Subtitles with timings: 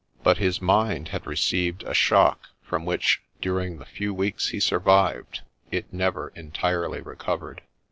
[0.23, 5.41] But his mind had received a shock from which, during the few weeks he survived,
[5.69, 7.61] it never entirely recovered.